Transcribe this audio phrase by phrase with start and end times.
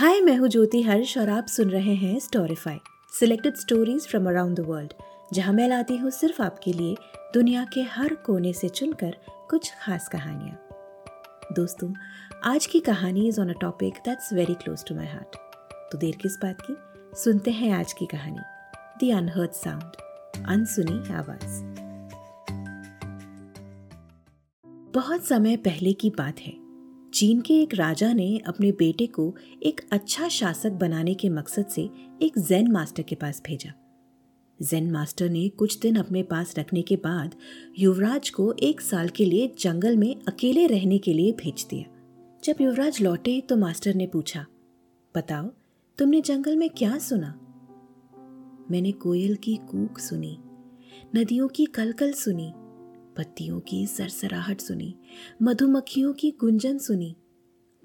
[0.00, 2.78] हाय मैं हूँ ज्योति हर्ष और आप सुन रहे हैं Storify
[3.18, 4.92] selected stories from around the world
[5.32, 6.94] जहाँ मैं लाती हूँ सिर्फ़ आपके लिए
[7.34, 9.16] दुनिया के हर कोने से चुनकर
[9.50, 11.92] कुछ खास कहानियाँ। दोस्तों,
[12.44, 15.36] आज की कहानी is on a topic that's very close to my heart
[15.92, 16.76] तो देर किस बात की?
[17.16, 18.40] सुनते हैं आज की कहानी।
[19.02, 21.62] द अनहर्ड साउंड अनसुनी आवाज़।
[24.94, 26.69] बहुत समय पहले की बात है।
[27.20, 31.82] चीन के एक राजा ने अपने बेटे को एक अच्छा शासक बनाने के मकसद से
[32.22, 33.72] एक जैन मास्टर के पास भेजा।
[34.62, 37.34] जैन मास्टर ने कुछ दिन अपने पास रखने के बाद
[37.78, 41.84] युवराज को एक साल के लिए जंगल में अकेले रहने के लिए भेज दिया।
[42.44, 44.46] जब युवराज लौटे तो मास्टर ने पूछा,
[45.14, 45.46] बताओ,
[45.98, 47.38] तुमने जंगल में क्या सुना?
[48.70, 50.38] मैंने कोयल की कूक सुनी,
[51.16, 52.52] नदियों की कलकल सुनी
[53.16, 54.94] पत्तियों की सरसराहट सुनी,
[55.42, 57.16] मधुमक्खियों की गुंजन सुनी।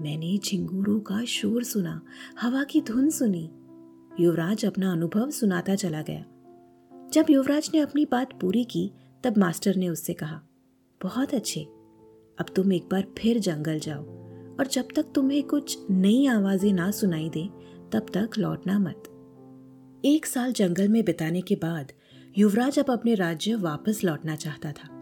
[0.00, 2.02] मैंने झिंगूरों का शोर सुना,
[2.40, 3.50] हवा की धुन सुनी।
[4.20, 6.24] युवराज अपना अनुभव सुनाता चला गया।
[7.12, 8.92] जब युवराज ने अपनी बात पूरी की,
[9.24, 10.42] तब मास्टर ने उससे कहा,
[11.02, 11.60] बहुत अच्छे।
[12.38, 14.02] अब तुम एक बार फिर जंगल जाओ
[14.58, 17.48] और जब तक तुम्हें कुछ नई आवाज़ें ना सुनाई दे,
[17.92, 19.10] तब तक लौटना मत।
[20.04, 21.92] एक साल जंगल में बिताने के बाद
[22.38, 24.93] युवराज अब अपने राज्य वापस लौटना चाहता था।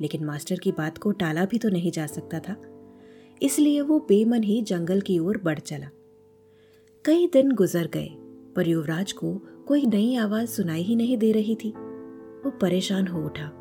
[0.00, 2.56] लेकिन मास्टर की बात को टाला भी तो नहीं जा सकता था।
[3.42, 5.88] इसलिए वो बेमन ही जंगल की ओर बढ़ चला।
[7.04, 8.08] कई दिन गुजर गए,
[8.56, 9.34] पर युवराज को
[9.68, 11.70] कोई नई आवाज़ सुनाई ही नहीं दे रही थी।
[12.44, 13.60] वो परेशान हो उठा।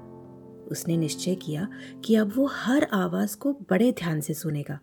[0.71, 1.67] उसने निश्चय किया
[2.05, 4.79] कि अब वो हर आवाज़ को बड़े ध्यान से सुनेगा।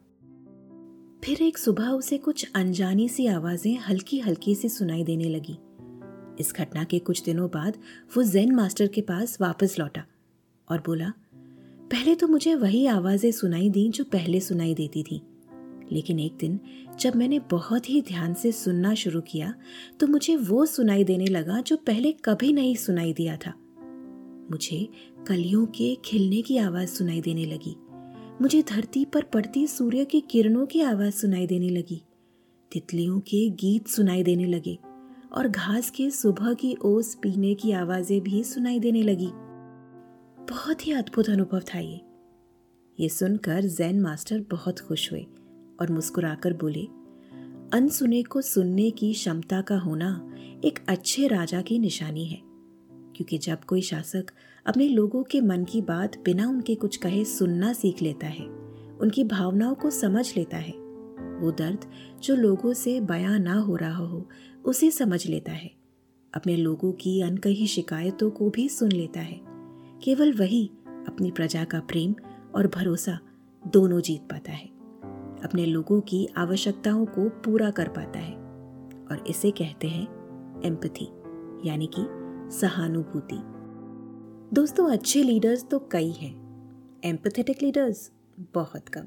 [1.25, 5.59] फिर एक सुबह उसे कुछ अनजानी सी आवाज़ें हल्की हल्की सी सुनाई देने लगी।
[6.41, 7.79] इस घटना के कुछ दिनों बाद
[8.17, 10.05] वो जैन मास्टर के पास वापस लौटा
[10.71, 11.13] और बोला
[11.91, 15.21] पहले तो मुझे वही आवाज़ें सुनाई दी जो पहले सुनाई देती थी।
[15.93, 16.59] लेकिन एक दिन,
[17.01, 19.55] जब मैंने बहुत ही ध्यान से सुनना शुरू किया
[20.01, 23.53] तो मुझे वो सुनाई देने लगा जो पहले कभी नहीं सुनाई दिया था।
[24.51, 24.89] मुझे
[25.27, 27.77] कलियों के खिलने की आवाज़ सुनाई देने लगी।
[28.43, 32.03] मुझे धरती पर पड़ती सूर्य की किरणों की आवाज़ सुनाई देने लगी।
[32.73, 34.79] तितलियों के गीत सुनाई देने लगे
[35.33, 39.31] और घास के सुबह की ओस पीने की आवाज़ें भी सुनाई देने लगी।
[40.51, 42.01] बहुत ही अद्भुत अनुभव था ये।
[42.99, 45.21] ये सुनकर जैन मास्टर बहुत खुश हुए
[45.81, 46.83] और मुस्कुराकर बोले,
[47.73, 50.09] अनसुने को सुनने की क्षमता का होना
[50.65, 52.41] एक अच्छे राजा की निशानी है,
[53.17, 54.33] क्योंकि जब कोई शासक
[54.67, 58.47] अपने लोगों के मन की बात बिना उनके कुछ कहे सुनना सीख लेता है,
[59.01, 60.73] उनकी भावनाओं को समझ लेता है,
[61.41, 61.87] वो दर्द
[62.23, 64.29] जो लोगों से बयां ना हो रहा हो,
[64.65, 65.71] उसे समझ लेता है,
[66.35, 69.50] अपने लोगों की अनकही शिकायतों को भी सुन लेता है।
[70.03, 72.15] केवल वही अपनी प्रजा का प्रेम
[72.55, 73.19] और भरोसा
[73.67, 74.67] दोनों जीत पाता है।
[75.45, 78.35] अपने लोगों की आवश्यकताओं को पूरा कर पाता है
[79.11, 80.05] और इसे कहते हैं
[80.65, 81.09] एम्पथी
[81.69, 82.07] यानी कि
[82.59, 83.39] सहानुभूति।
[84.55, 86.41] दोस्तों, अच्छे लीडर्स तो कई हैं।
[87.05, 88.13] एम्पथेटिक लीडर्स
[88.55, 89.05] बहुत कम।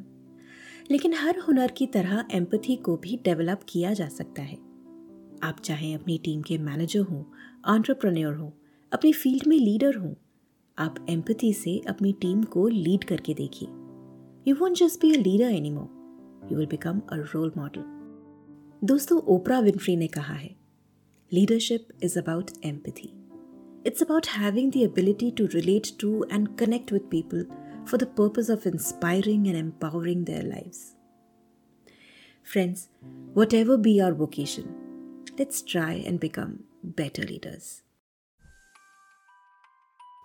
[0.91, 4.57] लेकिन हर हुनर की तरह एम्पथी को भी डेवलप किया जा सकता है।
[5.43, 7.23] आप चाहे अपनी टीम के मैनेजर हों
[7.73, 8.51] ऑन्टरप्रन्योर हों,
[8.93, 10.13] अपनी फ़ील्ड में लीडर हों
[10.77, 13.67] आप एम्पथी से अपनी टीम को लीड करके देखिए
[14.47, 17.83] you won't just be a leader any more you will become a role model
[18.87, 20.55] दोस्तों ओपरा विनफ्री ने कहा है
[21.31, 23.11] leadership is about empathy
[23.87, 27.45] it's about having the ability to relate to and connect with people
[27.85, 30.95] for the purpose of inspiring and empowering their lives.
[32.47, 32.89] Friends,
[33.33, 34.75] whatever be our vocation,
[35.37, 37.81] let's try and become better leaders.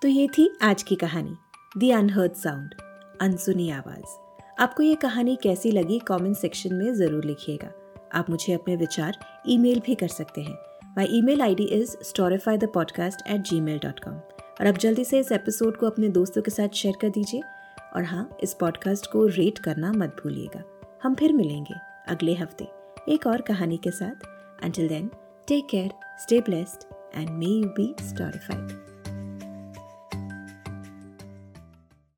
[0.02, 1.34] तो ये थी आज की कहानी
[1.78, 2.74] दी unheard sound
[3.20, 7.70] अनसुनी आवाज़। आपको ये कहानी कैसी लगी कमेंट सेक्शन में ज़रूर लिखिएगा।
[8.14, 10.54] आप मुझे अपने विचार ईमेल भी कर सकते हैं।
[10.96, 15.04] My email I D is Storify the podcast at Gmail dot com और अब जल्दी
[15.04, 17.42] से इस एपिसोड को अपने दोस्तों के साथ शेयर कर दीजिए।
[17.96, 20.62] और हाँ इस पॉडकास्ट को रेट करना मत भूलिएगा।
[21.02, 21.74] हम फिर मिलेंगे
[22.08, 22.68] अगले हफ़्ते
[23.08, 24.26] एक और कहानी के साथ।
[24.64, 25.10] Until then
[25.48, 25.92] take care
[26.22, 28.87] stay blessed and may you be storified